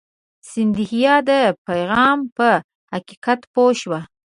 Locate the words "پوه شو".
3.53-3.91